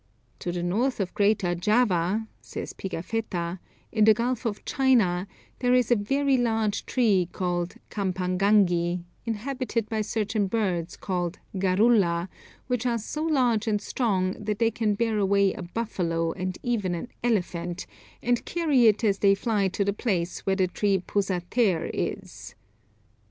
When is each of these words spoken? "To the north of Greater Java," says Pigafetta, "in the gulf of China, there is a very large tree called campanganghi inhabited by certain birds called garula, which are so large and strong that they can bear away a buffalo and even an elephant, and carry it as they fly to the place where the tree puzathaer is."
"To 0.39 0.51
the 0.51 0.63
north 0.63 0.99
of 0.99 1.13
Greater 1.13 1.53
Java," 1.53 2.27
says 2.41 2.73
Pigafetta, 2.73 3.59
"in 3.91 4.05
the 4.05 4.15
gulf 4.15 4.45
of 4.47 4.65
China, 4.65 5.27
there 5.59 5.75
is 5.75 5.91
a 5.91 5.95
very 5.95 6.39
large 6.39 6.87
tree 6.87 7.29
called 7.31 7.75
campanganghi 7.91 9.03
inhabited 9.27 9.87
by 9.89 10.01
certain 10.01 10.47
birds 10.47 10.95
called 10.97 11.37
garula, 11.55 12.29
which 12.65 12.87
are 12.87 12.97
so 12.97 13.23
large 13.23 13.67
and 13.67 13.79
strong 13.79 14.31
that 14.43 14.57
they 14.57 14.71
can 14.71 14.95
bear 14.95 15.19
away 15.19 15.53
a 15.53 15.61
buffalo 15.61 16.31
and 16.31 16.57
even 16.63 16.95
an 16.95 17.09
elephant, 17.23 17.85
and 18.23 18.43
carry 18.43 18.87
it 18.87 19.03
as 19.03 19.19
they 19.19 19.35
fly 19.35 19.67
to 19.67 19.85
the 19.85 19.93
place 19.93 20.47
where 20.47 20.55
the 20.55 20.65
tree 20.67 20.97
puzathaer 20.97 21.91
is." 21.93 22.55